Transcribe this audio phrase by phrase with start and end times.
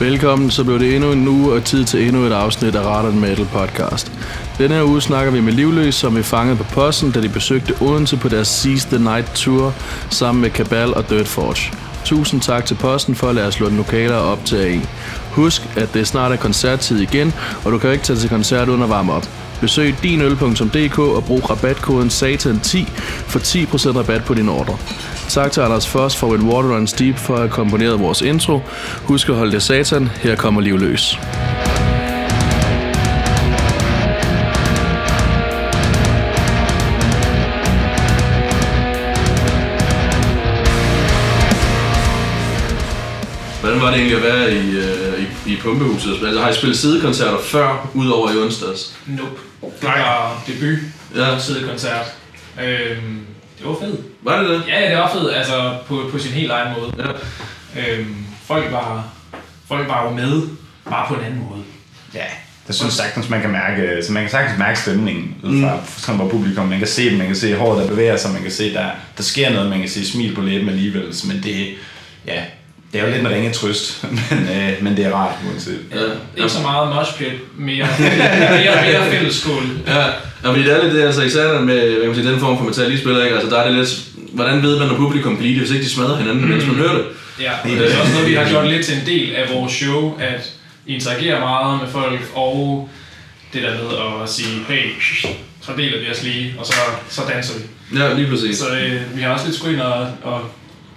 [0.00, 3.20] Velkommen, så blev det endnu en uge og tid til endnu et afsnit af Radon
[3.20, 4.12] Metal Podcast.
[4.58, 7.74] Denne her uge snakker vi med Livløs, som vi fangede på posten, da de besøgte
[7.80, 9.74] Odense på deres Seize the Night Tour
[10.10, 11.72] sammen med Kabal og Dirt Forge.
[12.04, 14.80] Tusind tak til posten for at lade os slå den lokaler op til i.
[15.30, 17.32] Husk, at det snart er koncerttid igen,
[17.64, 19.28] og du kan ikke tage til koncert uden at varme op.
[19.60, 22.78] Besøg dinøl.dk og brug rabatkoden SATAN10
[23.26, 24.78] for 10% rabat på din ordre.
[25.28, 28.60] Tak til Anders Foss for When Water Runs Deep for at have komponeret vores intro.
[29.02, 30.06] Husk at holde det satan.
[30.06, 31.18] Her kommer liv løs.
[43.60, 46.12] Hvordan var det egentlig at være i, øh, i, i Pumpehuset?
[46.26, 48.96] Altså, har I spillet sidekoncerter før, udover i onsdags?
[49.06, 49.40] Nope.
[49.80, 50.78] Det var debut.
[51.16, 51.38] Ja.
[51.38, 52.06] Sidekoncert.
[52.64, 53.20] Øhm,
[53.58, 54.00] det var fedt.
[54.22, 54.62] Var det det?
[54.68, 55.34] Ja, ja, det var fedt.
[55.34, 56.92] Altså på, på sin helt egen måde.
[56.98, 57.10] Ja.
[57.80, 59.04] Øhm, folk var
[59.68, 60.42] folk var jo med,
[60.90, 61.62] bare på en anden måde.
[62.14, 62.26] Ja,
[62.66, 64.02] det synes jeg sagtens, man kan mærke.
[64.02, 65.82] Så man kan sagtens mærke stemningen ud fra, mm.
[65.86, 66.66] fra publikum.
[66.66, 68.90] Man kan se det, man kan se håret, der bevæger sig, man kan se, der,
[69.16, 71.14] der sker noget, man kan se smil på læben alligevel.
[71.28, 71.74] Men det,
[72.26, 72.42] ja,
[72.94, 75.80] det er jo lidt en ringe trøst, men, øh, men det er rart uanset.
[75.94, 75.96] Ja.
[76.36, 77.32] Ikke så meget moshpit,
[77.68, 79.62] mere, mere, mere fællesskål.
[79.86, 80.04] Ja,
[80.42, 82.58] ja fordi det er lidt det, altså især med hvad kan man sige, den form
[82.58, 83.36] for metal, I spiller, ikke?
[83.36, 84.00] Altså der er det lidt,
[84.32, 86.50] hvordan ved man, når publikum bliver det, hvis ikke de smadrer hinanden, mm.
[86.50, 87.04] mens man hører det?
[87.40, 89.72] Ja, og det er også noget, vi har gjort lidt til en del af vores
[89.72, 90.52] show, at
[90.86, 92.88] interagere meget med folk, og
[93.52, 94.90] det der med at sige, hey,
[95.60, 96.74] så deler vi os lige, og så,
[97.08, 97.98] så danser vi.
[97.98, 98.58] Ja, lige præcis.
[98.58, 100.40] Så øh, vi har også lidt skulle ind og, og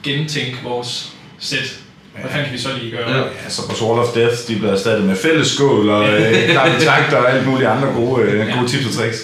[0.03, 1.79] gentænke vores sæt.
[2.21, 3.09] Hvad fanden kan vi så lige gøre?
[3.11, 3.17] Ja.
[3.17, 6.33] Ja, så vores Wall of Death, de bliver erstattet med fællesskål og øh,
[6.89, 9.17] takter og alt muligt andre gode, øh, gode tips og tricks.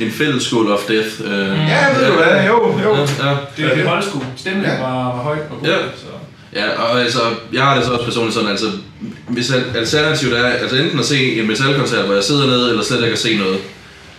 [0.00, 1.08] en fælles school of death.
[1.24, 1.48] Øh.
[1.68, 2.44] Ja, ved du hvad?
[2.46, 2.94] Jo, jo.
[2.96, 3.36] Ja, ja.
[3.56, 4.22] Det, det holdt sgu.
[4.36, 4.80] Stemningen Ja.
[4.82, 5.68] var, var højt og god.
[5.68, 5.76] Ja.
[5.96, 6.06] Så.
[6.54, 7.20] Ja, og altså,
[7.52, 8.66] jeg har det så også personligt sådan, altså,
[9.28, 12.84] hvis al- alternativet er, altså enten at se en metalkoncert, hvor jeg sidder nede, eller
[12.84, 13.58] slet ikke at se noget.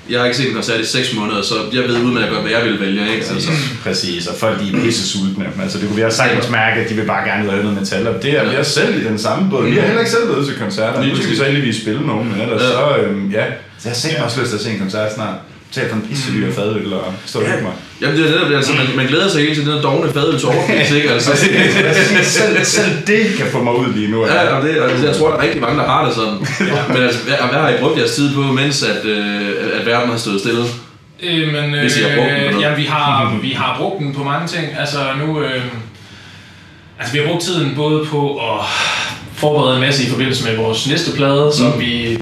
[0.10, 2.52] Jeg har ikke set en koncert i 6 måneder, så jeg ved udmærket godt, hvad
[2.52, 3.26] jeg vil vælge, ikke?
[3.32, 3.52] Altså,
[3.84, 5.46] Præcis, og folk de er pisse sultne.
[5.62, 7.80] Altså, det kunne vi have sagtens mærke, at de vil bare gerne ud høre noget
[7.80, 8.08] metal.
[8.08, 9.66] Og det er vi er selv i den samme båd.
[9.70, 10.98] Vi har heller ikke selv været til koncerter.
[11.00, 11.38] Nu skal vi præcis.
[11.38, 12.68] så endelig spille nogen, men ellers Ja.
[12.68, 13.46] så, øhm, ja.
[13.80, 15.36] Så jeg har selv også lyst til at se en koncert snart.
[15.74, 17.72] Tag for en pisse dyr fadøl og stå og hygge mig.
[18.02, 20.14] Jamen det er netop det, altså, man, man glæder sig hele til den der dogne
[20.14, 21.10] fadøl til overpris, ikke?
[21.12, 21.32] Altså,
[22.38, 24.26] selv, selv det kan få mig ud lige nu.
[24.26, 26.34] Ja, og det, og det, jeg tror, der er rigtig mange, der har det sådan.
[26.94, 29.48] Men altså, hvad, hvad har I brugt jeres tid på, mens at, øh,
[29.80, 30.64] at verden har stået stille?
[31.24, 32.64] Øh, men, Hvis I har brugt den på øh, noget.
[32.66, 34.66] ja, vi har, vi har brugt den på mange ting.
[34.80, 35.42] Altså nu...
[35.42, 35.62] Øh,
[37.00, 38.66] altså vi har brugt tiden både på at
[39.36, 41.80] forberede en masse i forbindelse med vores næste plade, som Mm.
[41.80, 42.20] vi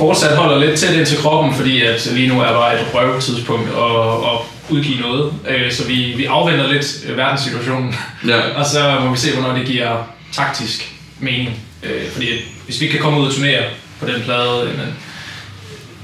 [0.00, 3.68] fortsat holder lidt tæt ind til kroppen, fordi at lige nu er bare et røvtidspunkt
[3.68, 4.38] at, at
[4.70, 5.32] udgive noget.
[5.48, 7.94] Øh, så vi, vi afventer lidt øh, verdenssituationen.
[8.28, 8.40] Ja.
[8.58, 9.96] Og så må vi se, hvornår det giver
[10.32, 11.60] taktisk mening.
[11.82, 12.26] Øh, fordi
[12.64, 13.62] hvis vi kan komme ud og turnere
[14.00, 14.68] på den plade,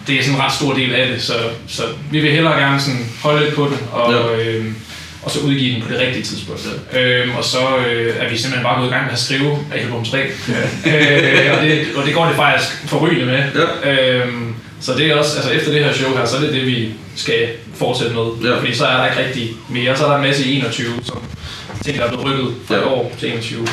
[0.07, 1.33] det er sådan en ret stor del af det, så,
[1.69, 4.19] så vi vil hellere gerne sådan holde lidt på den, og, Ja.
[4.19, 4.63] ja.
[5.27, 6.69] Og så udgive den på det rigtige tidspunkt.
[6.93, 7.01] Ja.
[7.01, 10.05] Øhm, og så øh, er vi simpelthen bare gået i gang med at skrive album
[10.05, 10.19] 3.
[10.19, 10.23] Ja.
[11.49, 13.43] øh, og, det, og det går det faktisk forrygende med.
[13.85, 14.19] Ja.
[14.19, 16.67] Øhm, så det er også, altså efter det her show her, så er det det,
[16.67, 18.51] vi skal fortsætte med.
[18.51, 18.59] Ja.
[18.59, 19.97] Fordi så er der ikke rigtig mere.
[19.97, 21.19] Så er der en masse i 21, som
[21.85, 22.81] ting, der er blevet rykket fra Ja.
[22.81, 22.87] ja.
[22.87, 23.67] år til 21.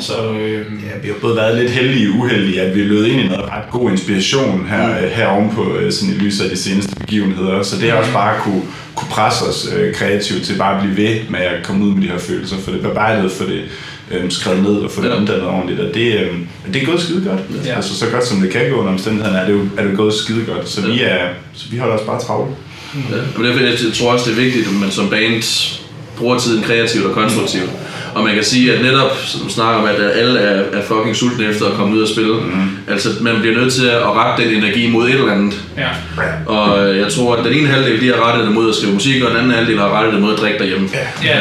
[0.00, 3.06] Så øhm, Ja, vi har både været lidt heldige og uheldige, at vi er løbet
[3.06, 5.08] ind i noget ret god inspiration her, mm.
[5.14, 7.62] her ovenpå øh, sådan i lyset af de seneste begivenheder.
[7.62, 8.62] Så det har også bare kunne,
[8.96, 12.02] kunne presse os øh, kreativt til bare at blive ved med at komme ud med
[12.02, 13.62] de her følelser, for det bearbejdet, for det
[14.10, 15.14] øh, skrevet ned og få det Ja.
[15.16, 15.80] omdannet ordentligt.
[15.80, 16.28] Og det, øh,
[16.72, 17.66] det er gået skide godt.
[17.66, 17.76] Ja.
[17.76, 20.14] Altså så godt som det kan gå under omstændighederne, er det jo er det gået
[20.14, 20.68] skide godt.
[20.68, 22.50] Så, vi, er, så vi holder os bare travlt.
[23.10, 23.16] Ja.
[23.38, 25.42] Og derfor, jeg tror også, det er vigtigt, at man som band
[26.18, 27.70] bruger tiden kreativt og konstruktivt.
[28.14, 31.44] Og man kan sige, at netop, som snakker om, at alle er, er fucking sultne
[31.46, 32.34] efter at komme ud og spille.
[32.34, 32.68] Mm.
[32.88, 35.60] Altså, man bliver nødt til at rette den energi mod et eller andet.
[35.78, 35.88] Ja.
[36.46, 39.22] Og jeg tror, at den ene halvdel, de har rettet det mod at skrive musik,
[39.22, 40.88] og den anden halvdel har rettet det mod at drikke derhjemme.
[41.24, 41.36] ja.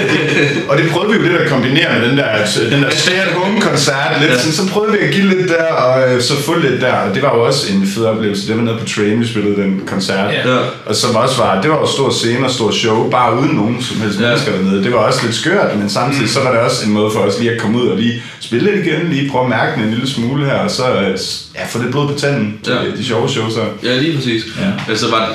[0.68, 2.26] Og det prøvede vi jo lidt at kombinere med den der,
[2.70, 4.12] den der stay-at-home-koncert.
[4.20, 4.38] Lidt, Ja.
[4.38, 6.92] sådan, så prøvede vi at give lidt der, og øh, så få lidt der.
[6.92, 8.48] Og det var jo også en fed oplevelse.
[8.48, 10.32] Det var nede på Train, vi spillede den koncert.
[10.32, 10.50] Ja.
[10.54, 10.58] Ja.
[10.86, 13.82] Og som også var, det var jo stor scene og stor show, bare uden nogen
[13.82, 14.24] som helst Ja.
[14.24, 14.28] ja.
[14.28, 14.84] mennesker dernede.
[14.84, 17.38] Det var også lidt skørt, men samtidig så var det også en måde for os
[17.38, 19.90] lige at komme ud og lige spille lidt igen, lige prøve at mærke den en
[19.90, 21.18] lille smule her, og så øh,
[21.54, 22.72] ja, få lidt blod på tanden Ja.
[22.74, 22.90] ja.
[22.96, 23.56] de sjove shows.
[23.84, 24.42] Ja, lige præcis.
[24.60, 24.90] Ja.
[24.90, 25.34] Altså, var det,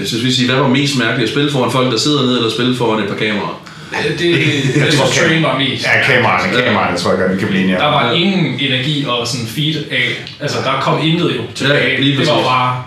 [0.00, 1.28] jeg synes, vi sige, hvad var mest mærkeligt?
[1.28, 3.62] At spille foran folk, der sidder nede, eller spille foran et par kameraer?
[4.08, 5.84] Det, det, det, det tror, train var mest.
[5.86, 7.80] Ja, kameraerne, kameraerne tror jeg godt, vi kan blive enige om.
[7.82, 10.08] Der var ingen energi og sådan feed af.
[10.40, 11.88] Altså, der kom intet jo tilbage.
[11.90, 12.82] Ja, lige det var bare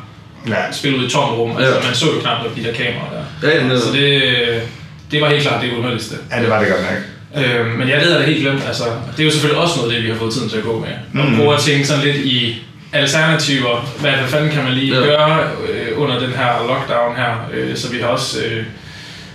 [0.47, 0.71] Ja.
[0.71, 1.57] spillet ud i et tomt rum.
[1.57, 1.85] Altså, Ja.
[1.87, 3.11] man så jo knap nok de der kameraer
[3.41, 3.49] der.
[3.49, 3.79] Ja, ja.
[3.79, 4.21] Så det,
[5.11, 6.15] det var helt klart det underligste.
[6.35, 6.99] ja, det var det godt nok.
[7.45, 8.63] Øh, men jeg ved, at det helt glemt.
[8.67, 8.83] Altså,
[9.17, 10.85] det er jo selvfølgelig også noget af det, vi har fået tiden til at gå
[10.85, 11.21] med.
[11.23, 11.35] Og mm.
[11.37, 12.61] prøve at tænke sådan lidt i
[12.93, 13.93] alternativer.
[13.99, 15.05] Hvad, hvad fanden kan man lige ja.
[15.05, 17.49] gøre øh, under den her lockdown her?
[17.53, 18.43] Øh, så vi har også...
[18.45, 18.63] Øh,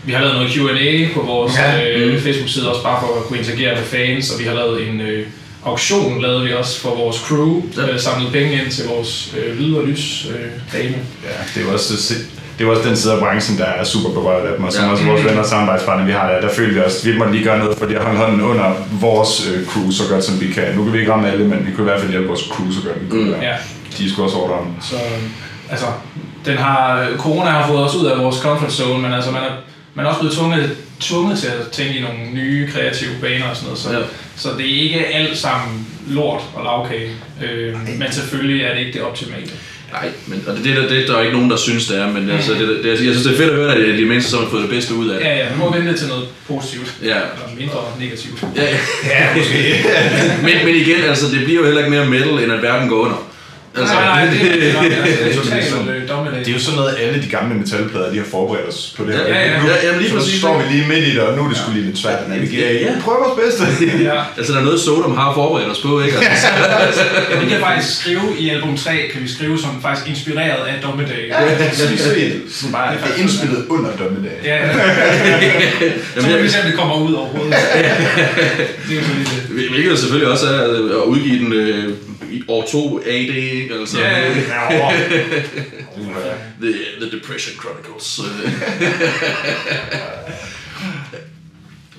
[0.05, 1.91] vi har lavet noget Q&A på vores ja.
[1.91, 5.01] øh, Facebook-side, også bare for at kunne interagere med fans, og vi har lavet en
[5.01, 5.27] øh,
[5.65, 7.93] auktion, lavede vi også for vores crew, ja.
[7.93, 10.97] øh, samlet penge ind til vores øh, lyd- og lys øh, dame.
[11.25, 12.27] Ja, det er også det
[12.67, 14.91] er også den side af branchen, der er super berørt af dem, og som ja.
[14.91, 17.45] også vores venner og samarbejdspartnere, vi har der, der føler vi også, vi må lige
[17.45, 20.75] gøre noget, fordi at holde hånden under vores øh, crew så godt som vi kan.
[20.77, 22.71] Nu kan vi ikke ramme alle, men vi kunne i hvert fald hjælpe vores crew
[22.71, 23.37] så godt vi kunne.
[23.37, 23.43] Mm.
[23.43, 23.55] Ja.
[23.99, 24.85] De er sgu også hårdt.
[24.85, 24.97] Så,
[25.71, 25.87] altså,
[26.45, 29.53] den har, corona har fået os ud af vores comfort zone, men altså, man er,
[29.95, 33.57] man er også blevet tvunget, tvunget til at tænke i nogle nye kreative baner og
[33.57, 33.99] sådan noget, så, ja.
[34.37, 37.11] så det er ikke alt sammen lort og lavkage,
[37.43, 39.51] øh, men selvfølgelig er det ikke det optimale.
[39.93, 42.25] Nej, men, og det, det, det, der er ikke nogen, der synes, det er, men
[42.25, 42.31] mm.
[42.31, 44.41] altså, det, det, jeg synes, det er fedt at høre, at det de mennesker, som
[44.43, 45.27] har fået det bedste ud af det.
[45.27, 47.07] Ja, ja, nu må vente til noget positivt, ja.
[47.07, 48.45] eller mindre negativt.
[48.57, 48.79] Ja, ja.
[49.05, 49.85] ja måske.
[50.47, 52.97] men, men igen, altså, det bliver jo heller ikke mere metal, end at verden går
[52.97, 53.28] under.
[53.77, 55.15] Altså, nej, nej, det, det, det, det,
[56.45, 59.15] det, er jo sådan noget, alle de gamle metalplader, de har forberedt os på det
[59.15, 59.23] her.
[59.23, 59.63] Ja, ja, ja.
[59.63, 60.33] Nu, ja, ja lige præcis.
[60.33, 61.61] Så står vi lige midt i det, og nu er det ja.
[61.61, 62.79] skulle lige lidt svært at navigere i.
[62.85, 62.93] Ja.
[63.05, 63.65] Prøv vores bedste.
[64.11, 64.19] ja.
[64.37, 66.17] Altså, der er noget, Sodom har forberedt os på, ikke?
[66.19, 66.47] Altså.
[67.31, 70.75] ja, vi kan faktisk skrive i album 3, kan vi skrive som faktisk inspireret af
[70.83, 71.23] Dommedag.
[71.29, 71.61] Ja, det
[72.69, 74.39] er bare det er indspillet under Dommedag.
[74.45, 74.73] Ja, ja.
[76.21, 77.55] Så må vi se, om det kommer ud overhovedet.
[78.89, 80.63] det er jo sådan lidt Hvilket selvfølgelig også er
[81.03, 81.53] at udgive den
[82.31, 83.75] i år 2 AD, ikke?
[83.75, 84.91] Altså, ja, ja, ja.
[86.61, 88.21] the, the Depression Chronicles.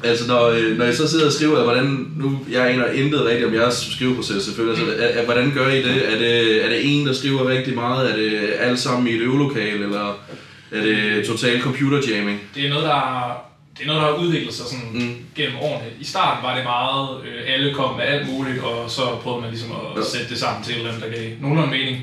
[0.04, 3.48] altså, når, øh, når I så sidder og skriver, hvordan, nu, jeg aner intet rigtigt
[3.48, 6.14] om jeres skriveproces selvfølgelig, altså, er, hvordan gør I det?
[6.14, 6.66] Er, det?
[6.66, 8.12] er det en, der skriver rigtig meget?
[8.12, 10.20] Er det alt sammen i et øvelokal, eller
[10.72, 12.42] er det total computer jamming?
[12.56, 13.49] Det er noget, der
[13.80, 15.16] det er noget, der har udviklet sig sådan mm.
[15.36, 15.86] gennem årene.
[16.00, 19.50] I starten var det meget, øh, alle kom med alt muligt, og så prøvede man
[19.50, 20.10] ligesom at ja.
[20.12, 21.98] sætte det sammen til et eller andet, der gav nogenlunde mening.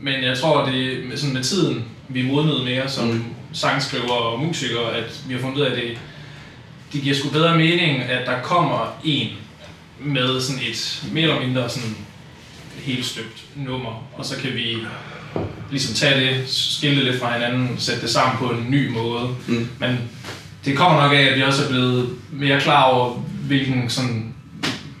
[0.00, 3.24] Men jeg tror, det med, sådan med tiden, vi modnede mere som mm.
[3.52, 5.98] sangskriver og musikere, at vi har fundet ud af, at det,
[6.92, 9.28] det giver sgu bedre mening, at der kommer en
[10.00, 11.96] med sådan et mere eller mindre sådan
[12.76, 14.76] helt støbt nummer, og så kan vi
[15.70, 19.28] ligesom tage det, skille det lidt fra hinanden, sætte det sammen på en ny måde.
[19.46, 19.68] Mm.
[19.78, 19.98] Men
[20.64, 23.12] det kommer nok af, at vi også er blevet mere klar over,
[23.46, 24.34] hvilken sådan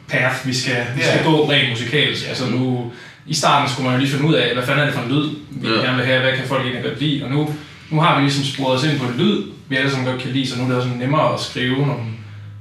[0.08, 1.26] path vi skal, vi skal yeah.
[1.26, 2.28] gå rent musikalsk.
[2.28, 2.92] Altså nu,
[3.26, 5.12] i starten skulle man jo lige finde ud af, hvad fanden er det for en
[5.12, 5.84] lyd, vi yeah.
[5.84, 7.54] gerne vil have, hvad kan folk egentlig godt lide, og nu,
[7.90, 10.30] nu har vi ligesom sporet os ind på en lyd, vi alle sammen godt kan
[10.30, 12.02] lide, så nu er det også nemmere at skrive nogle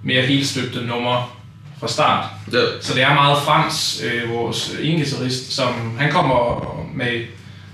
[0.04, 1.26] mere helstøbte numre
[1.80, 2.26] fra start.
[2.54, 2.64] Yeah.
[2.82, 6.66] Så det er meget Frans, øh, vores engitarist, som han kommer
[6.96, 7.22] med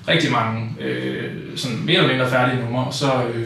[0.07, 3.45] rigtig mange øh, sådan mere eller mindre færdige numre, og så øh,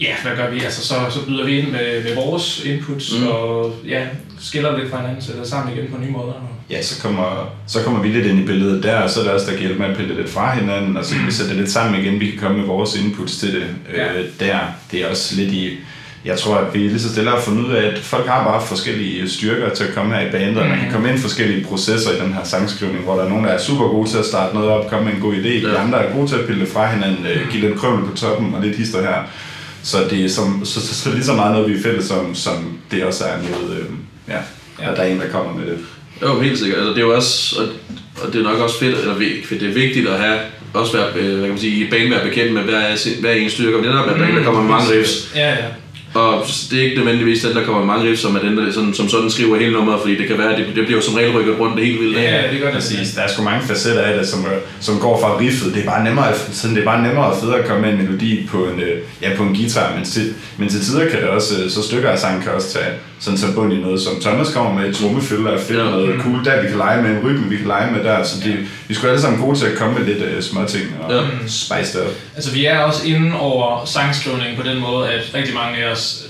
[0.00, 0.60] Ja, hvad gør vi?
[0.60, 3.26] Altså, så, så byder vi ind med, med vores inputs, mm.
[3.26, 4.02] og ja,
[4.40, 6.32] skiller lidt fra hinanden, sætter sammen igen på nye måder.
[6.70, 9.32] Ja, så kommer, så kommer vi lidt ind i billedet der, og så er der
[9.32, 11.50] også, der kan hjælpe med at pille lidt fra hinanden, og så kan vi sætte
[11.50, 12.20] det lidt sammen igen.
[12.20, 13.66] Vi kan komme med vores inputs til det
[13.96, 14.12] ja.
[14.12, 14.58] øh, der.
[14.90, 15.78] Det er også lidt i...
[16.24, 18.66] Jeg tror, at vi lige så stille har fundet ud af, at folk har bare
[18.66, 20.58] forskellige styrker til at komme her i bandet, mm.
[20.58, 23.28] og man kan komme ind i forskellige processer i den her sangskrivning, hvor der er
[23.28, 25.48] nogen, der er super gode til at starte noget op, komme med en god idé,
[25.48, 25.70] ja.
[25.70, 28.16] de andre er gode til at pille det fra hinanden, øh, give lidt krømmel på
[28.16, 29.22] toppen og lidt hister her.
[29.82, 32.34] Så det er som, så, så, så lige så meget noget, vi er fælles som,
[32.34, 33.86] som det også er noget, øh,
[34.28, 34.38] ja,
[34.80, 35.78] ja, at der er en, der kommer med det.
[36.22, 36.78] Jo, helt sikkert.
[36.78, 37.68] Altså, det er jo også, og,
[38.22, 39.14] og det er nok også fedt, eller
[39.48, 40.38] fedt, det er vigtigt at have,
[40.74, 43.30] også være, øh, hvad kan man sige, i banen være bekendt med, hvad er, hvad
[43.30, 45.32] er ens styrker, men det er der, der, der kommer med mange riffs.
[45.34, 45.64] Ja, ja.
[46.18, 48.94] Og det er ikke nødvendigvis den, der kommer mange riffs, som er den, der sådan,
[48.94, 51.32] som sådan skriver hele nummeret, fordi det kan være, at det, det bliver som regel
[51.36, 52.18] rykket rundt det helt vildt.
[52.18, 52.74] Ja, det gør det.
[52.74, 53.14] Præcis.
[53.14, 54.46] Der er sgu mange facetter af det, som,
[54.80, 55.74] som går fra riffet.
[55.74, 57.98] Det er bare nemmere, sådan, det er bare nemmere og federe at komme med en
[58.02, 61.28] melodi på en, øh, ja, på en guitar, men til, men til tider kan det
[61.28, 64.20] også, øh, så stykker af sangen kan også tage sådan så bund i noget, som
[64.20, 65.84] Thomas kommer med, et trommefylde af fedt, ja.
[65.84, 68.40] noget cool der, vi kan lege med en rytme, vi kan lege med der, så
[68.44, 71.12] de, vi skulle alle sammen gode til at komme med lidt uh, små ting og
[71.12, 71.20] ja.
[71.46, 72.12] spice det op.
[72.36, 76.24] Altså vi er også inde over sangskrivning på den måde, at rigtig mange af os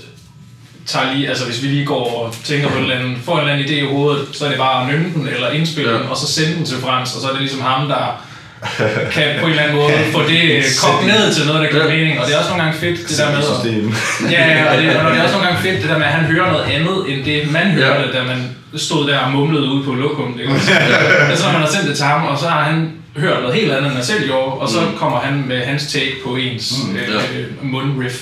[0.85, 3.39] tager lige, altså hvis vi lige går og tænker på et eller andet, får en
[3.39, 5.97] eller anden idé i hovedet, så er det bare at nynne den eller indspille ja.
[5.97, 8.25] den, og så sende den til Frans, og så er det ligesom ham, der
[9.13, 12.19] kan på en eller anden måde få det kogt ned til noget, der giver mening.
[12.19, 13.37] Og det er også nogle gange fedt, det der med...
[13.37, 16.05] At, ja, ja, og det, og det er også nogle gange fedt, det der med,
[16.05, 18.19] at han hører noget andet, end det man hørte, ja.
[18.19, 18.39] da man
[18.75, 20.37] stod der og mumlede ude på lokum.
[20.37, 23.55] Det er så man har sendt det til ham, og så har han hørt noget
[23.55, 24.97] helt andet, end han selv gjorde, og så mm.
[24.97, 27.19] kommer han med hans take på ens mm, øh, ja.
[27.61, 28.15] mundriff.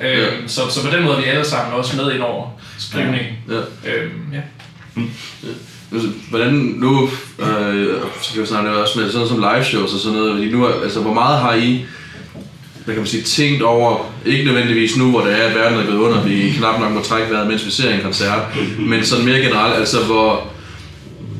[0.00, 0.08] Ja.
[0.08, 0.26] Øhm, ja.
[0.46, 2.46] Så, så på den måde er vi alle sammen også med ind over
[2.78, 3.32] skrivningen.
[3.48, 3.90] Ja.
[3.90, 4.40] Øhm, ja.
[4.94, 5.10] Mm.
[6.30, 7.86] Hvordan nu, øh,
[8.22, 11.00] så kan vi snakke også med sådan som live shows og sådan noget, nu, altså
[11.00, 11.84] hvor meget har I
[12.84, 15.86] hvad kan man sige, tænkt over, ikke nødvendigvis nu, hvor det er, at verden er
[15.86, 18.40] gået under, vi knap nok må trække vejret, mens vi ser en koncert,
[18.78, 20.52] men sådan mere generelt, altså hvor,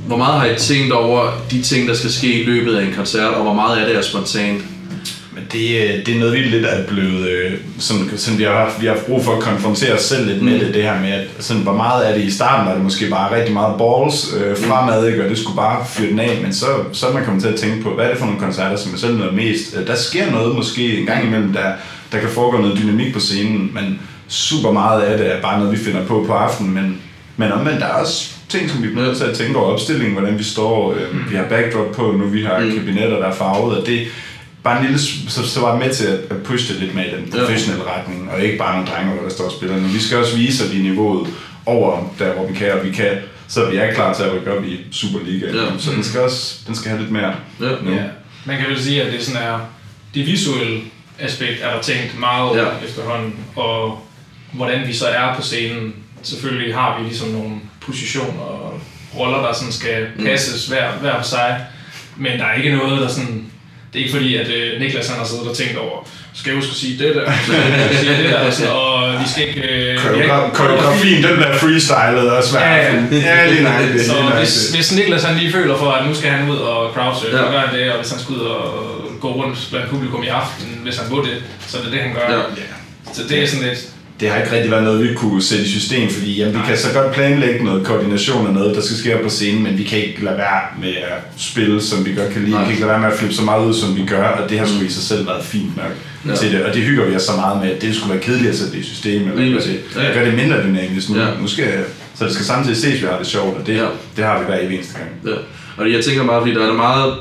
[0.07, 2.95] hvor meget har I tænkt over de ting, der skal ske i løbet af en
[2.97, 4.63] koncert, og hvor meget af det er spontant?
[5.53, 8.87] Det, øh, det er noget, vi lidt er blevet, øh, sådan, sådan, vi, har, vi
[8.87, 11.63] har brug for at konfrontere os selv lidt med det, det her med, at sådan,
[11.63, 15.07] hvor meget er det i starten, var det måske bare rigtig meget balls øh, fremad,
[15.09, 15.25] ikke?
[15.25, 17.57] og det skulle bare fyre den af, men så, så er man kommet til at
[17.61, 19.77] tænke på, hvad er det for nogle koncerter, som er selv noget mest.
[19.81, 21.73] Øh, Der sker noget måske en gang imellem, der,
[22.13, 25.73] der kan foregå noget dynamik på scenen, men super meget af det er bare noget,
[25.73, 26.99] vi finder på på aftenen, men,
[27.37, 30.13] men omvendt, der er også ting, som vi bliver nødt til at tænke over opstillingen,
[30.19, 32.73] hvordan vi står, øh, vi har backdrop på nu, vi har Mm.
[32.79, 34.01] kabinetter, der er farvet, og det,
[34.65, 37.05] bare en lille, så, så var jeg med til at, at pushe det lidt med
[37.05, 37.39] i den Ja.
[37.41, 39.77] professionelle retning, og ikke bare nogle drenge, der står og spiller.
[39.77, 41.29] Men vi skal også vise, at vi er niveauet
[41.67, 44.53] over der, hvor vi kan, og vi kan, så vi er klar til at rykke
[44.59, 45.47] op i Superliga.
[45.47, 45.79] Ja.
[45.79, 47.67] Så den skal også den skal have lidt mere Ja.
[47.83, 47.91] nu.
[47.93, 48.03] Ja.
[48.45, 49.59] Man kan vel sige, at det sådan er,
[50.15, 50.81] det visuelle
[51.19, 52.65] aspekt er der tænkt meget over Ja.
[52.89, 54.07] efterhånden, og
[54.53, 55.95] hvordan vi så er på scenen.
[56.23, 57.51] Selvfølgelig har vi ligesom nogle
[57.81, 58.81] positioner og
[59.19, 61.61] roller, der sådan skal passes hver, hver for sig,
[62.17, 63.45] men der er ikke noget, der sådan...
[63.93, 66.57] Det er ikke fordi, at øh, Niklas han har siddet og tænkt over, skal jeg
[66.57, 69.49] huske at sige det der, skal jeg sige det der, og, sådan, og vi skal
[69.49, 69.61] ikke...
[69.61, 69.99] Øh,
[70.55, 72.63] Koreografien, den bliver freestylet og svært.
[72.63, 73.37] Ja, ja.
[73.37, 73.73] ja lige nok.
[73.93, 74.75] Det, Så lige hvis, det.
[74.77, 77.43] hvis Niklas han lige føler for, at nu skal han ud og crowdsurfe, Ja.
[77.43, 78.61] så gør han det, og hvis han skal ud og
[79.21, 81.37] gå rundt blandt publikum i aften, hvis han må det,
[81.69, 82.29] så er det det, han gør.
[82.37, 82.43] Ja.
[83.15, 83.79] Så det er sådan lidt...
[84.23, 86.79] Det har ikke rigtig været noget, vi kunne sætte i system, fordi jamen, vi kan
[86.79, 89.99] så godt planlægge noget koordination og noget, der skal ske på scenen, men vi kan
[89.99, 92.51] ikke lade være med at spille, som vi godt kan lide.
[92.51, 92.61] Nej.
[92.61, 94.51] Vi kan ikke lade være med at flippe så meget ud, som vi gør, og
[94.51, 95.93] det har sgu i sig selv været fint nok
[96.29, 96.35] Ja.
[96.37, 96.65] til det.
[96.65, 98.73] Og det hygger vi os så meget med, at det skulle være kedeligt at sætte
[98.73, 99.77] det i system, eller det, præcis.
[99.97, 100.13] Ja, ja.
[100.15, 101.19] gøre det mindre dynamisk nu.
[101.21, 101.27] Ja.
[101.41, 101.65] nu skal,
[102.19, 103.87] så det skal samtidig ses, at vi har det sjovt, og det, Ja.
[104.17, 105.11] det har vi hver evig eneste gang.
[105.27, 105.41] Ja.
[105.77, 107.15] Og jeg tænker meget, fordi der er meget,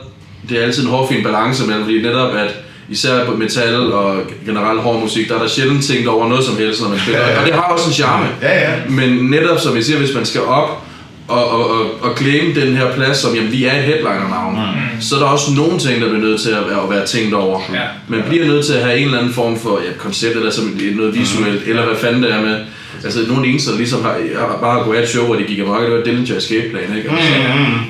[0.50, 2.50] det er altid en hårfin balance mellem, fordi netop at
[2.92, 6.58] især på metal og generelt hård musik, der er der sjældent tænkt over noget som
[6.58, 7.40] helst, når man spiller.
[7.40, 8.28] Og det har også en charme.
[8.42, 8.72] Ja, ja.
[8.90, 10.84] Men netop som jeg siger, hvis man skal op
[11.28, 15.02] og, og, og, og claim den her plads, som jamen, vi er et headliner-navn, mm.
[15.02, 17.34] så er der også nogle ting, der bliver nødt til at være, at være tænkt
[17.34, 17.60] over.
[17.74, 17.82] Ja.
[18.08, 20.80] Man bliver nødt til at have en eller anden form for ja, koncept, eller som
[20.96, 21.70] noget visuelt, mm.
[21.70, 22.60] eller hvad fanden det er med.
[23.04, 25.82] Altså, nogle eneste, der ligesom har, har bare gået et show, hvor de gik amok,
[25.82, 27.10] det var Dillinger Escape Plan, ikke?
[27.10, 27.34] Altså,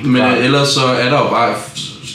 [0.04, 1.54] men øh, ellers så er der jo bare...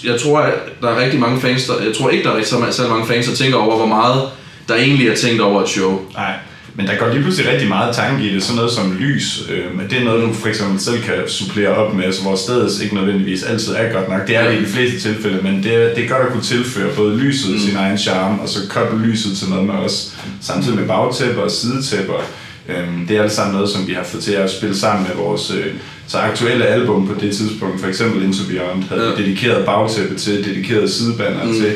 [0.07, 2.73] Jeg tror, at der er rigtig mange fans, der, jeg tror ikke, der er rigtig
[2.73, 4.21] så mange fans, der tænker over, hvor meget
[4.67, 6.01] der egentlig er tænkt over et show.
[6.13, 6.33] Nej,
[6.75, 9.43] men der går lige pludselig rigtig meget tanke i det, sådan noget som lys.
[9.51, 12.35] Øh, men det er noget, du for eksempel selv kan supplere op med, altså, hvor
[12.35, 14.27] stedet ikke nødvendigvis altid er godt nok.
[14.27, 16.43] Det er det i de fleste tilfælde, men det er, det er godt at kunne
[16.43, 17.59] tilføre både lyset mm.
[17.59, 21.51] sin egen charme, og så koble lyset til noget med os, samtidig med bagtæpper og
[21.51, 22.21] sidetæpper.
[22.69, 25.15] Øhm, det er alt sammen noget, som vi har fået til at spille sammen med
[25.15, 25.73] vores øh,
[26.07, 29.21] så aktuelle album på det tidspunkt, for eksempel Into Beyond, havde Ja.
[29.23, 31.53] dedikeret bagtæppe til, dedikeret sidebander mm.
[31.53, 31.73] til.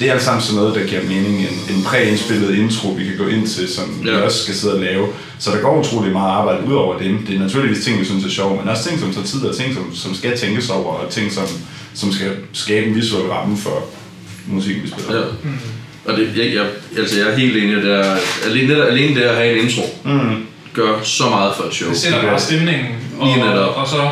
[0.00, 1.38] Det er alt sammen sådan noget, der giver mening.
[1.40, 4.10] En, en præindspillet intro, vi kan gå ind til, som ja.
[4.10, 5.06] Vi også skal sidde og lave.
[5.38, 7.18] Så der går utrolig meget arbejde ud over det.
[7.28, 9.56] Det er naturligvis ting, vi synes er sjove, men også ting, som tager tid, og
[9.56, 11.44] ting, som, som skal tænkes over, og ting, som,
[11.94, 13.84] som skal skabe en visuel ramme for
[14.46, 15.16] musikken, vi spiller.
[15.20, 15.22] Ja.
[16.04, 16.66] Og det, jeg, jeg,
[16.98, 20.46] altså jeg er helt enig, det er, alene, alene det at have en intro, Mm.
[20.74, 21.88] Gør så meget for et show.
[21.90, 23.76] Det sætter bare stemningen, og, Lige netop.
[23.76, 24.10] og så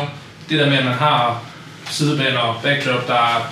[0.49, 1.41] det der med, at man har
[1.91, 3.51] sidebaner og backdrop, der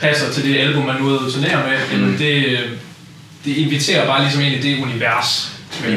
[0.00, 2.16] passer til det album, man nu er ude at turnere med, mm.
[2.18, 2.58] det,
[3.44, 5.48] det inviterer bare ligesom ind i det univers.
[5.84, 5.90] Ja.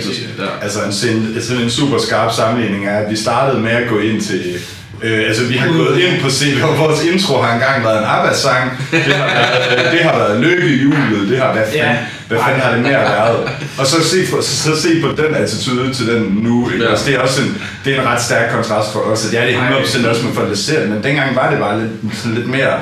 [0.61, 3.99] Altså en, sådan, sådan en super skarp sammenligning er, at vi startede med at gå
[3.99, 4.55] ind til...
[5.03, 8.05] Øh, altså vi har gået ind på scenen, og vores intro har engang været en
[8.05, 8.71] ABBA-sang.
[8.91, 11.29] Det har været, det har været lykke i julet.
[11.29, 11.97] Det har, fanden, Ja.
[12.27, 13.49] Hvad fanden har det mere været?
[13.77, 16.69] Og så se, på, så, så se på den attitude til den nu.
[16.73, 16.83] Ikke?
[16.83, 16.89] Ja.
[16.91, 19.29] Altså, det er også en, det er en ret stærk kontrast for os.
[19.33, 22.47] Ja, det er 100% også med folk, men dengang var det bare lidt, sådan lidt
[22.47, 22.73] mere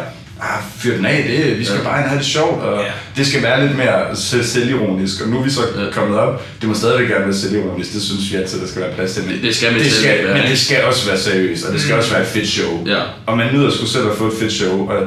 [0.42, 1.84] ah, fyr den af, det, vi skal Ja.
[1.84, 2.90] bare have det sjovt, og Ja.
[3.18, 5.92] det skal være lidt mere selv- selvironisk, og nu er vi så Ja.
[5.92, 8.94] kommet op, det må stadigvæk gerne være selvironisk, det synes vi altid, der skal være
[8.96, 10.50] plads til, men Det- skal det skal, være, men ikke?
[10.50, 13.00] det skal også være seriøst, og det skal også være et fedt show, Ja.
[13.26, 15.04] og man nyder sgu selv at få et fedt show, og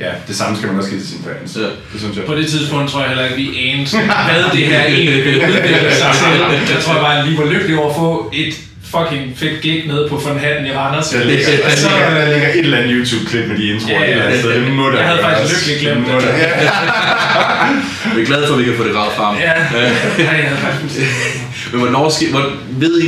[0.00, 1.62] ja, det samme skal man også give til sine fans, Ja.
[1.92, 2.24] det synes jeg.
[2.24, 3.88] På det tidspunkt tror jeg heller ikke, vi anede,
[4.28, 6.74] hvad det her egentlig ville udvikle sig til.
[6.74, 8.54] Jeg tror bare, at vi var lykkelige over at få et
[8.94, 11.08] fucking fedt gig nede på Von Hatten i Randers.
[11.08, 14.04] Der ligger, der, så- ligger, der ligger et eller andet YouTube-klip med de introer, Ja,
[14.04, 14.54] et eller andet sted.
[14.54, 16.22] det må der Jeg havde faktisk lykkeligt glemt Det det.
[16.22, 18.14] der- Ja.
[18.14, 19.36] Vi er glade for, at vi kan få det gravet frem.
[19.36, 21.00] Ja, ja, jeg havde faktisk
[21.72, 23.04] Men hvornår ske, hvor, ved I,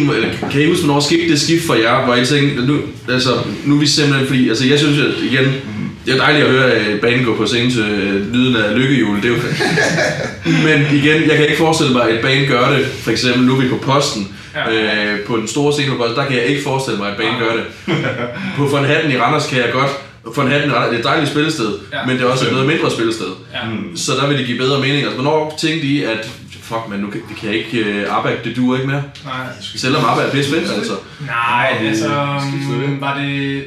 [0.52, 2.78] kan I huske, hvornår skete det skift for jer, hvor I tænkte, nu,
[3.12, 3.30] altså,
[3.64, 5.54] nu er vi simpelthen, fordi, altså jeg synes at igen,
[6.11, 9.17] det er dejligt at høre at banen gå på scenen til øh, lyden af lykkehjul,
[9.17, 9.35] det er jo
[10.67, 13.57] Men igen, jeg kan ikke forestille mig, at et band gør det, for eksempel nu
[13.57, 15.12] er vi på posten, Ja.
[15.12, 17.19] øh, på den store scene på posten, der kan jeg ikke forestille mig, at et
[17.19, 17.64] band gør det.
[18.57, 19.90] På Von Hatten i Randers kan jeg godt
[20.35, 21.99] for en handel, det er et dejligt spillested, Ja.
[21.99, 22.07] ja.
[22.07, 23.26] men det er også et noget mindre spillested.
[23.55, 23.69] Ja.
[23.71, 23.97] Mm.
[23.97, 24.97] Så der vil det give bedre mening.
[24.99, 26.31] Altså, hvornår tænkte I, at
[26.62, 29.02] fuck man, nu kan, det kan jeg ikke, uh, ABBA, det duer ikke mere?
[29.25, 29.35] Nej.
[29.76, 30.93] Selvom ABBA er pisse fedt, altså.
[31.26, 33.00] Nej, altså, det?
[33.00, 33.62] var det...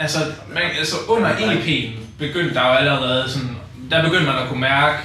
[0.00, 0.18] Altså,
[0.54, 1.88] man, altså under EP'en
[2.18, 3.56] begyndte der jo allerede sådan...
[3.90, 4.98] Der begyndte man at kunne mærke,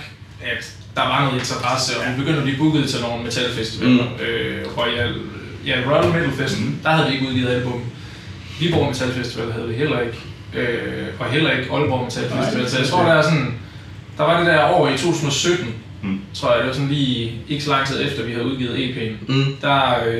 [0.43, 4.03] at der var noget interesse, og vi begyndte at blive booket til nogle metalfestivaler.
[4.03, 4.23] Mm.
[4.25, 5.15] Øh, Royal,
[5.65, 6.79] ja, Royal Metal Fest, mm.
[6.83, 7.81] der havde vi ikke udgivet album.
[8.59, 10.17] Viborg Metal Festival havde vi heller ikke.
[10.53, 12.69] Øh, og heller ikke Aalborg Metal Festival.
[12.69, 13.59] Så jeg tror, der er sådan...
[14.17, 16.19] Der var det der år i 2017, Mm.
[16.33, 19.33] tror jeg, det var sådan lige ikke så lang tid efter, vi havde udgivet EP'en.
[19.33, 19.55] Mm.
[19.61, 20.15] Der, øh,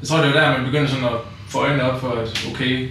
[0.00, 2.88] jeg tror, det var der, man begyndte sådan at få øjnene op for, at okay,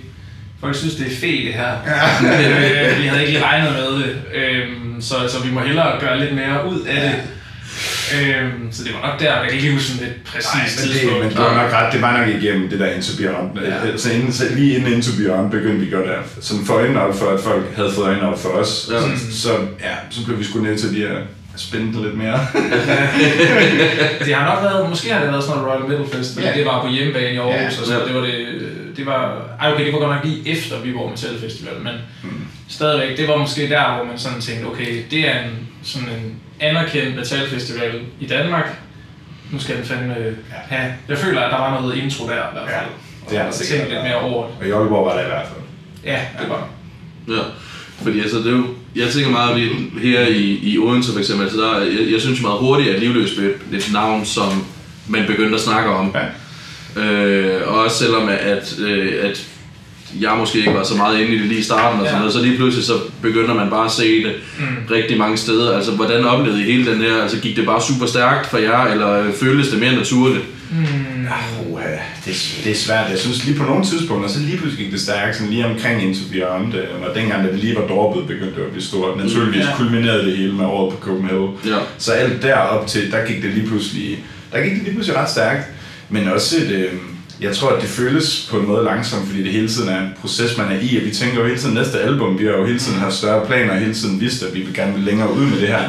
[0.62, 1.72] folk synes, det er fedt det her.
[1.88, 2.90] Ja.
[2.92, 6.20] øh, vi havde ikke lige regnet med det, øhm, så, så vi må hellere gøre
[6.20, 7.14] lidt mere ud af det.
[8.22, 11.20] Øhm, så det var nok der, jeg kan ikke huske sådan et Nej, præcist men
[11.22, 13.60] det, men har nok ret, det var nok igennem det der Into Beyond.
[13.60, 13.88] Ja.
[13.88, 13.98] Ja.
[13.98, 17.16] Så, inden, så lige inden Into Beyond begyndte vi godt at sådan få øjnene op
[17.20, 18.90] for, at folk havde fået øjnene op for os.
[18.92, 19.00] Ja.
[19.02, 19.08] Så,
[19.42, 19.50] så,
[19.80, 21.22] ja, så blev vi sgu nødt til lige at
[21.56, 22.40] spænde den lidt mere.
[24.26, 26.54] Det har nok været, måske har det været sådan noget Royal Metal Fest, fordi Ja.
[26.54, 27.82] det var på hjemmebane i Aarhus, Ja.
[27.82, 28.67] og så det var det,
[28.98, 32.30] det var, ej okay, det var godt nok lige efter Viborg Metal Festival, men Mm.
[32.68, 36.36] stadigvæk, det var måske der, hvor man sådan tænkte, okay, det er en, sådan en
[36.60, 38.66] anerkendt metalfestival i Danmark.
[39.52, 40.16] Nu skal den fandme
[40.52, 40.94] have...
[41.10, 42.90] Jeg føler, at der var noget intro der i hvert Ja, fald.
[43.30, 43.90] det er der sikkert.
[43.90, 44.56] lidt mere over det.
[44.62, 45.62] Og i Aalborg var der i hvert fald.
[46.06, 46.68] Ja, det var
[47.28, 47.42] Ja,
[48.04, 49.70] fordi altså, det er jo, jeg tænker meget, at vi
[50.10, 53.32] her i, i Odense for eksempel, altså der, jeg, jeg synes meget hurtigt, at Livløs
[53.38, 53.50] blev
[53.80, 54.66] et navn, som
[55.08, 56.12] man begyndte at snakke om.
[56.16, 56.22] Ja.
[56.98, 59.44] Øh, og også selvom, at, øh, at
[60.22, 62.20] jeg måske ikke var så meget inde i det lige i starten og sådan Ja.
[62.20, 64.66] noget, så lige pludselig så begynder man bare at se det Mm.
[64.92, 65.76] rigtig mange steder.
[65.76, 68.84] Altså, hvordan oplevede I hele den her, altså gik det bare super stærkt for jer,
[68.86, 70.44] eller øh, føltes det mere naturligt?
[70.72, 71.28] Mm.
[71.72, 71.84] Uha,
[72.26, 73.10] det, er- det er svært.
[73.12, 76.04] Jeg synes lige på nogle tidspunkter, så lige pludselig gik det stærkt, sådan lige omkring
[76.04, 79.18] Into Beyond, øh, og dengang, da det lige var droppet, begyndte det at blive stort.
[79.18, 79.76] Naturligvis Ja.
[79.78, 81.50] kulminerede det hele med året på Copenhagen.
[81.66, 81.78] Ja.
[81.98, 84.20] Så alt derop til, der gik det lige pludselig,
[84.54, 85.62] der gik det lige pludselig ret stærkt.
[86.10, 86.94] Men også et, øh,
[87.42, 90.10] jeg tror, at det føles på en måde langsomt, fordi det hele tiden er en
[90.22, 92.66] proces, man er i, og vi tænker jo hele tiden næste album, vi har jo
[92.66, 95.34] hele tiden haft større planer, og hele tiden vidst, at vi vil gerne vil længere
[95.34, 95.80] ud med det her.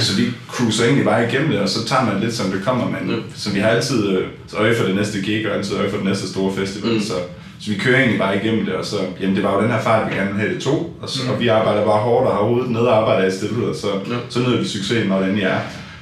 [0.00, 2.90] Så vi cruiser egentlig bare igennem det, og så tager man lidt, som det kommer,
[2.90, 5.96] men så vi har altid øh, øje for det næste gig, og altid øje for
[5.96, 7.00] den næste store festival, Mm.
[7.00, 7.14] så,
[7.60, 9.80] så vi kører egentlig bare igennem det, og så, jamen det var jo den her
[9.82, 12.36] fart, vi gerne ville have det to, og, så, og vi arbejder bare hårdt og
[12.36, 14.16] har hovedet nede og arbejder i stillhed, og så, Ja.
[14.28, 15.58] så nyder vi succesen, når den er.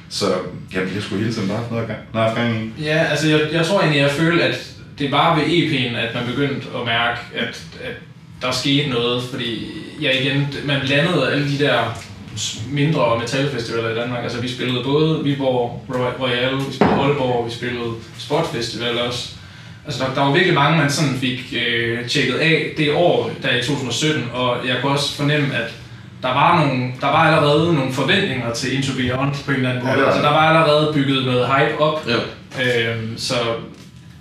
[0.09, 0.25] Så
[0.73, 2.83] jamen, vi har sgu hele tiden bare haft noget gang, noget gang i.
[2.83, 6.25] Ja, altså jeg, jeg tror egentlig, jeg følte, at det var ved EP'en, at man
[6.25, 7.95] begyndte at mærke, at, at
[8.41, 9.67] der skete noget, fordi
[10.01, 12.01] ja igen, man landede alle de der
[12.71, 14.23] mindre metalfestivaler i Danmark.
[14.23, 19.29] Altså vi spillede både Viborg Roy- Royal, vi spillede Aalborg, vi spillede Sportfestival også.
[19.85, 23.57] Altså der, der var virkelig mange, man sådan fik øh, tjekket af det år, der
[23.57, 25.71] i 2017, og jeg kunne også fornemme, at
[26.23, 29.83] der var, nogle, der var allerede nogle forventninger til Into Beyond på en eller anden
[29.87, 30.01] Ja, måde.
[30.05, 30.29] var altså der.
[30.29, 32.15] var allerede bygget noget hype op, Ja.
[32.93, 33.33] Øhm, så,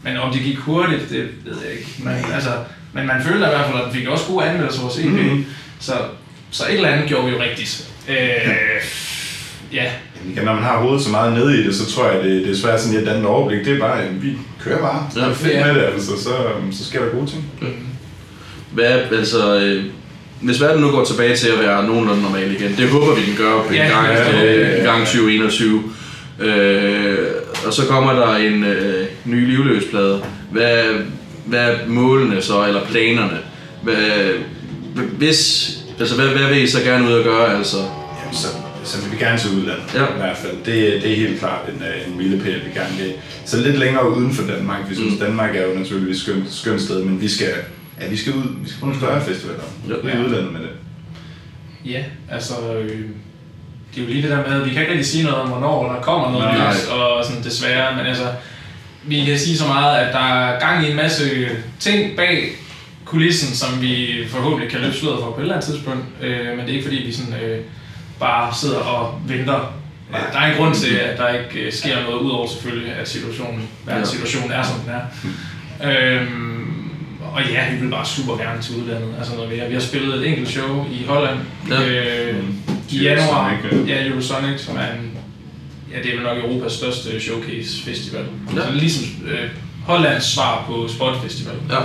[0.03, 1.89] men om det gik hurtigt, det ved jeg ikke.
[1.99, 2.51] Men, altså,
[2.93, 5.05] men man følte i hvert fald, at den fik også gode anmeldelser hos EP.
[5.05, 5.23] Mhm.
[5.23, 5.47] Mm-hmm.
[5.81, 5.93] Så,
[6.51, 7.91] så et eller andet gjorde vi jo rigtigt.
[8.09, 8.17] Øh,
[9.73, 9.85] ja,
[10.35, 12.51] Jamen, når man har hovedet så meget nede i det, så tror jeg, det, det
[12.51, 13.65] er svært sådan at danne overblik.
[13.65, 15.07] Det er bare, jamen, vi kører bare.
[15.17, 15.21] Ja.
[15.21, 15.67] Ja, er fedt Ja.
[15.67, 16.31] med det, altså, så,
[16.73, 17.45] så sker der gode ting.
[18.73, 19.85] Hvad, altså, øh,
[20.43, 23.37] hvis verden nu går tilbage til at være nogenlunde normal igen, det håber vi den
[23.37, 25.83] gør på en Ja, gang, ja, ja, øh, ja, gang 2021.
[26.41, 27.19] Øh,
[27.67, 30.23] og så kommer der en øh, ny livløsplade.
[30.51, 30.85] Hvad,
[31.47, 33.39] hvad er målene så, eller planerne?
[33.83, 34.33] Hvad,
[35.19, 37.57] hvis, altså, hvad, hvad vil I så gerne ud og gøre?
[37.59, 37.77] Altså?
[37.77, 38.47] Jamen, så,
[38.85, 40.03] så vil vi gerne til udlandet, Ja.
[40.03, 40.53] i hvert fald.
[40.65, 43.13] Det, det er helt klart en, øh, en milepæl, vi gerne vil.
[43.47, 44.79] Så lidt længere uden for Danmark.
[44.89, 45.19] Vi synes, Mm.
[45.19, 45.25] mm.
[45.27, 47.49] Danmark er jo naturligvis et skønt, skønt sted, men vi skal,
[48.01, 49.61] ja, vi skal ud, vi skal på nogle større festivaler.
[49.89, 50.09] Ja.
[50.09, 50.17] Ja.
[50.21, 50.71] I udlandet med det.
[51.85, 52.55] ja altså...
[52.75, 53.01] Øh,
[53.95, 55.49] det er jo lige det der med, at vi kan ikke rigtig sige noget om,
[55.49, 56.73] hvornår der kommer noget Nej.
[56.75, 58.29] nyt, og sådan desværre, men altså,
[59.05, 61.49] vi kan sige så meget, at der er gang i en masse
[61.81, 62.49] ting bag
[63.05, 66.59] kulissen, som vi forhåbentlig kan løbe sløret for på et eller andet tidspunkt, øh, men
[66.59, 67.61] det er ikke fordi, vi sådan, øh,
[68.21, 69.75] bare sidder og venter.
[70.13, 70.19] Ja.
[70.33, 73.69] Der er en grund til, at der ikke øh, sker noget, udover selvfølgelig, at situationen,
[73.87, 74.15] verdens Ja.
[74.17, 75.03] situation er, som den er.
[76.21, 76.72] Øhm,
[77.35, 79.09] og ja, vi vil bare super gerne til udlandet.
[79.19, 79.69] Altså noget mere.
[79.69, 81.39] Vi har spillet et enkelt show i Holland
[81.71, 81.83] Ja.
[81.89, 82.55] øh, Mm.
[82.91, 83.55] i januar.
[83.63, 85.11] Eurosonic, Ja, Eurosonic, som er en,
[85.93, 88.25] ja, det er vel nok Europas største showcase festival.
[88.55, 88.61] Ja.
[88.61, 88.67] Ja.
[88.67, 89.49] Så ligesom øh,
[89.87, 91.77] Hollands svar på Spot Festival, Ja.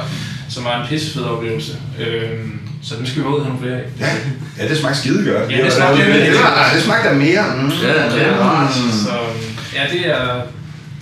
[0.50, 1.72] som var en pissefed oplevelse.
[2.00, 3.86] Øhm, så den skal vi ud og have nogle flere af.
[4.00, 5.52] Ja, ja det smagte skide godt.
[5.52, 6.34] Ja, det smagte- det, det,
[6.76, 7.44] det smagte af mere.
[7.56, 7.70] Mm.
[7.84, 8.76] Ja, det er rart.
[8.86, 8.92] Mm.
[8.92, 9.12] Så
[9.76, 10.42] ja, det er,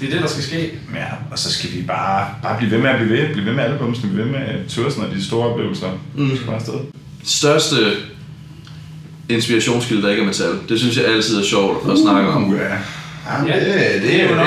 [0.06, 0.72] det er det, der skal ske.
[0.96, 3.54] Ja, og så skal vi bare, bare blive ved med at blive ved, blive ved
[3.54, 5.88] med albumsen, blive ved med tursen og de store oplevelser.
[6.16, 6.32] Mm.
[6.32, 6.74] Vi skal bare afsted.
[7.24, 7.76] største
[9.30, 10.54] inspirationskilde, der ikke er metal.
[10.70, 12.54] Det synes jeg altid er sjovt at snakke om.
[12.54, 12.64] Uh, ja.
[13.34, 14.46] Jamen, Ja, det, det, det er jo nok,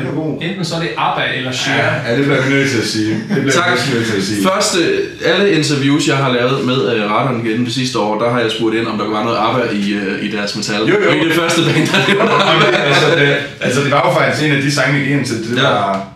[0.00, 0.42] den er god.
[0.42, 1.84] øh, enten så er det ABBA eller Cher.
[2.06, 3.10] Ja, det bliver vi nødt til at sige.
[3.34, 3.70] Det bliver Tak.
[3.88, 4.42] vi nødt til at sige.
[4.48, 4.78] Første,
[5.24, 8.50] alle interviews, jeg har lavet med uh, Radon gennem det sidste år, der har jeg
[8.50, 10.80] spurgt ind, om der var noget ABBA i, uh, i deres metal.
[10.80, 11.10] Jo, jo.
[11.10, 12.76] Og i det første band, der Jamen, ABBA.
[12.76, 15.36] altså, det, altså, det var jo faktisk en af de sange, vi gik ind til.
[15.50, 15.62] Det Ja.
[15.62, 16.06] var...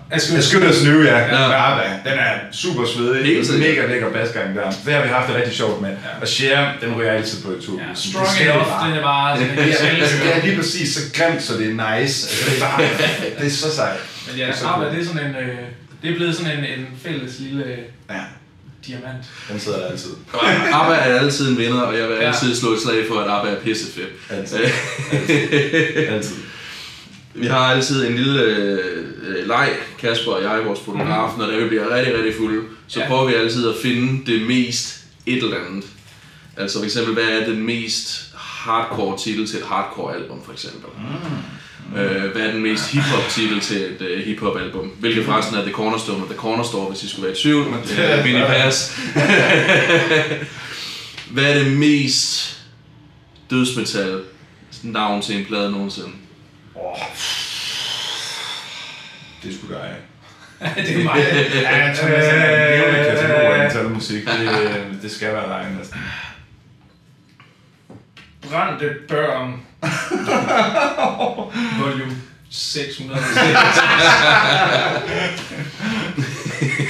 [0.40, 1.18] Skytter snøve, ja.
[1.18, 1.24] Ja.
[1.24, 1.48] ja.
[1.48, 1.86] Med ABBA.
[2.10, 3.26] Den er super svedig.
[3.26, 4.62] Helt mega lækker basgang der.
[4.86, 5.90] Det har vi haft det rigtig sjovt med.
[6.22, 7.78] Og Cher, den ryger jeg altid på i tur.
[7.80, 9.58] Ja, strong enough, den er bare sådan en
[10.24, 12.16] Ja, er lige præcis så grimt, så det er nice.
[12.30, 12.80] Altså, det, er bare,
[13.38, 14.00] det er så sejt.
[14.28, 14.94] Men ja, Det er så ABBA, cool.
[14.96, 15.58] det er sådan en, øh,
[16.02, 17.76] det er blevet sådan en, en fælles lille
[18.10, 18.20] Ja,
[18.86, 19.24] diamant.
[19.50, 20.10] den sidder der altid.
[20.72, 22.26] ABBA er altid en vinder, og jeg vil Ja.
[22.26, 24.08] altid slå et slag for, at ABBA er pissefedt.
[24.30, 24.58] Altid.
[26.08, 26.36] Altid.
[27.34, 29.68] Vi har altid en lille øh, leg,
[30.00, 33.06] Kasper og jeg, vores fotograf, når det er, vi bliver rigtig, rigtig fulde, så Ja.
[33.08, 35.84] prøver vi altid at finde det mest et eller andet.
[36.56, 38.33] Altså for eksempel, hvad er den mest
[38.64, 40.90] hardcore titel til et hardcore album, for eksempel?
[40.98, 41.98] Mm.
[41.98, 44.92] Øh, hvad er den mest hip-hop titel til et uh, hip-hop album?
[45.00, 47.66] Hvilket forresten er The Cornerstone og The Cornerstore, hvis I skulle være i tvivl.
[47.66, 48.96] Uh, Vinnie Pass.
[51.34, 52.58] hvad er det mest
[53.50, 54.20] dødsmetal
[54.82, 56.08] navn til en plade nogensinde?
[56.74, 56.98] Oh.
[59.42, 59.94] Det er sgu dig.
[60.76, 61.16] det er mig.
[61.62, 64.24] Ja, jeg tror, det er en levende katalog af metalmusik.
[64.24, 66.00] Det, det skal være dig næsten.
[68.54, 69.52] Brændte børn.
[71.82, 72.12] Volume
[72.50, 73.20] 600.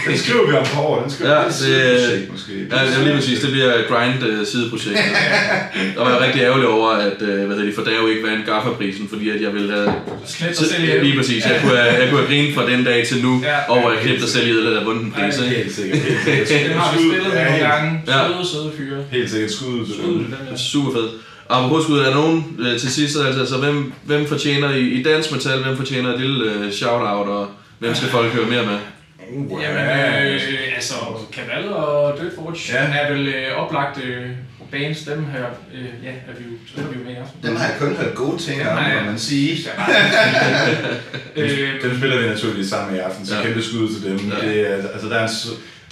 [0.08, 1.02] Den skriver vi om på år.
[1.02, 2.52] Den skriver Ja, vi det- sideprojekt måske.
[2.70, 3.40] Ja, det er lige præcis.
[3.40, 4.98] Det bliver grind uh, sideprojekt.
[5.96, 8.46] Der var jeg rigtig ærgerlig over, at uh, hvad hedder det, for Dave ikke vandt
[8.46, 9.94] Gaffa-prisen, fordi at jeg ville have...
[10.38, 11.44] Knæt sig selv lige præcis.
[11.46, 13.58] Jeg kunne, have, jeg kunne have grinet fra den dag til nu, Ja.
[13.68, 15.38] over at Knip dig selv i eller have vundet en pris.
[15.38, 15.56] Ja, ikke?
[15.56, 15.98] Helt sikkert.
[15.98, 16.70] Helt sikkert.
[16.70, 18.02] Den har vi spillet nogle gange.
[18.06, 18.12] Ja.
[18.26, 18.98] Søde, søde fyre.
[19.10, 19.86] Helt sikkert skud.
[20.56, 21.10] Super fedt.
[21.48, 25.02] Apropos skud, er der nogen øh, til sidst, altså, altså hvem, hvem fortjener i, i
[25.02, 28.78] dansk metal, hvem fortjener et lille øh, shout-out, og hvem skal folk høre mere med?
[29.62, 29.80] Jamen,
[30.32, 30.40] øh,
[30.74, 30.94] altså,
[31.32, 32.98] Cavallo og Dirt Forge Ja.
[32.98, 34.26] er vel øh, oplagt øh,
[34.72, 37.42] bands, dem her, øh, ja, er vi jo, så er vi jo med i aften.
[37.48, 39.56] Den har jeg kun hørt gode ting Dem om, må man sige.
[41.36, 43.42] øh, Dem spiller vi naturligvis sammen i aften, så Ja.
[43.42, 44.32] kæmpe skud til dem.
[44.42, 44.48] Ja.
[44.48, 45.34] Det, er, altså, der er en,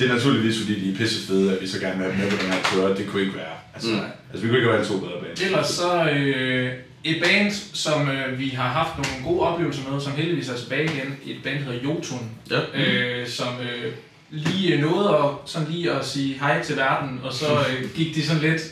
[0.02, 2.30] det er naturligvis, fordi de er pisse fede, at vi så gerne vil have dem
[2.30, 2.94] med på den her tur.
[2.94, 3.54] Det kunne ikke være.
[3.74, 3.96] Altså, Mm.
[3.96, 4.02] mm.
[4.30, 5.46] altså vi kunne ikke valgt to bedre baner.
[5.46, 6.72] Ellers så øh,
[7.04, 10.84] et band, som øh, vi har haft nogle gode oplevelser med, som heldigvis er tilbage
[10.84, 11.16] igen.
[11.26, 12.60] Et band, der hedder Jotun, Ja.
[12.80, 13.92] øh, som øh,
[14.30, 18.26] lige nåede at, sådan lige at sige hej til verden, og så øh, gik de
[18.26, 18.62] sådan lidt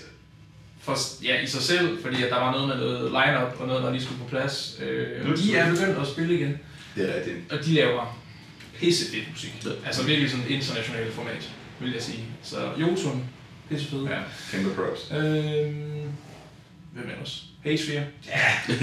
[0.83, 3.83] for, ja, i sig selv, fordi at der var noget med noget line-up og noget,
[3.83, 4.81] der lige skulle på plads.
[4.83, 6.59] Øh, og de er begyndt at spille igen,
[6.97, 7.37] Det er rigtigt.
[7.53, 8.20] og de laver
[8.81, 9.53] pissefedt musik.
[9.65, 9.71] Ja.
[9.87, 12.25] Altså virkelig sådan internationale format, vil jeg sige.
[12.43, 13.25] Så Jotun,
[13.71, 14.03] pissefed.
[14.03, 14.19] Ja,
[14.53, 15.01] kæmpe props.
[15.13, 16.09] Øhm,
[16.95, 17.45] hvem ellers?
[17.67, 18.01] H4.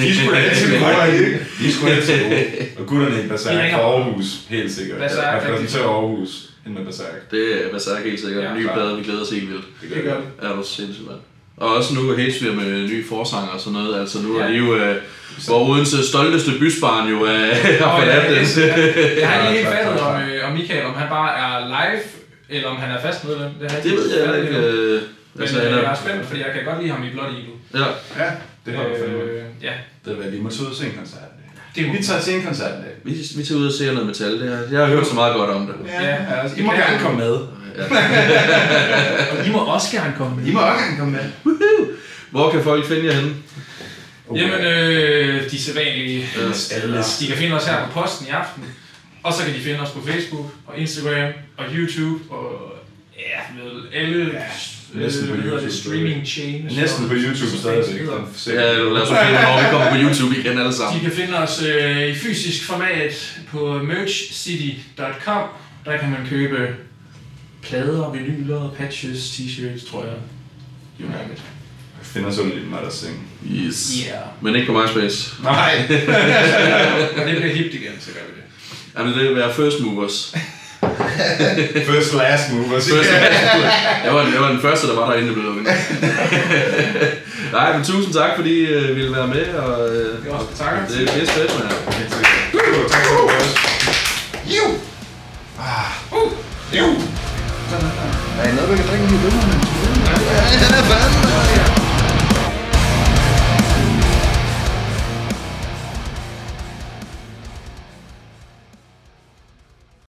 [0.02, 1.40] De skulle altid gode, ikke?
[1.60, 2.46] De skulle altid gode.
[2.78, 5.00] Og gutterne i Berserk fra Aarhus, helt sikkert.
[5.00, 7.32] Berserk, Jeg rigtig repræsenterer Aarhus ind med Berserk.
[7.32, 8.44] Det er Berserk helt sikkert.
[8.44, 9.66] Ja, ny plade, vi glæder os helt vildt.
[9.96, 10.26] Det gør vi.
[10.42, 11.20] Er du sindssygt, mand.
[11.58, 14.00] Og også nu er Hatespear med ny forsanger og sådan noget.
[14.00, 14.52] Altså nu er Ja.
[14.52, 14.96] de jo, øh,
[15.48, 17.38] hvor Odense stolteste bysbarn jo er,
[17.84, 18.46] har forladt ja, den.
[18.58, 19.20] ja.
[19.22, 22.02] Jeg har ikke helt fattet, om, øh, om Michael, om han bare er live,
[22.50, 23.50] eller om han er fast medlem.
[23.62, 24.58] Det, har Det ved jeg ikke.
[24.58, 25.02] Øh,
[25.34, 27.10] Men altså, øh, han jeg er er, spændt, fordi jeg kan godt lide ham i
[27.14, 27.56] Blood Eagle.
[27.74, 27.86] ja,
[28.24, 28.30] Ja,
[28.66, 29.24] det har du fandme.
[29.24, 29.74] Øh, ja,
[30.06, 31.30] Det er hvad, vi må tage ud og se en koncert.
[31.76, 32.72] det Vi tager til en koncert
[33.04, 34.34] vi, vi tager ud og ser noget metal.
[34.42, 35.76] Det er, jeg har hørt så meget godt om det.
[35.88, 37.36] Ja, ja altså, I må gerne komme med.
[39.40, 40.46] Og I må også gerne komme med.
[40.48, 41.56] I må også gerne komme med.
[42.32, 43.34] Hvor kan folk finde jer henne?
[44.36, 46.30] Jamen, øh, de sædvanlige.
[46.38, 46.76] Ja.
[46.82, 46.98] Alle.
[47.20, 48.64] De kan finde os her på posten i aften.
[49.24, 52.74] Og så kan de finde os på Facebook og Instagram og YouTube og
[53.18, 56.76] ja, ved alle Ja, næsten øh, på hedder det, YouTube streaming chains.
[56.78, 58.02] Næsten på YouTube stadigvæk.
[58.48, 61.02] Ja, lad os finde, når vi kommer på YouTube igen alle De sammen.
[61.02, 65.42] kan finde os øh, i fysisk format på merchcity.com.
[65.86, 66.68] Der kan man købe
[67.70, 70.14] plader, vinyler, patches, t-shirts, tror jeg.
[71.02, 71.42] You name it.
[72.02, 73.28] Finder så lidt mig der sing.
[73.52, 73.94] Yes.
[74.08, 74.22] Yeah.
[74.42, 75.34] Men ikke på MySpace.
[75.44, 75.74] Nej.
[77.18, 78.44] Og det bliver hipt igen, så gør vi det.
[78.98, 80.36] Jamen, det vil være first movers.
[81.86, 82.66] First last move.
[82.70, 82.90] First
[84.06, 85.66] jeg, var, jeg var den første, der var derinde, der blev lukket.
[87.54, 89.54] Nej, men tusind tak, fordi I øh, ville være med.
[89.54, 90.88] Og, øh, Det er også takker.
[90.88, 91.72] det er pisse fedt, mand.
[91.94, 92.92] Sikkert.
[92.92, 94.56] Tak for det.
[94.56, 94.64] Jo.
[95.60, 96.78] Ah.
[96.78, 96.86] Jo.
[97.68, 99.08] Er I noget, vi kan drikke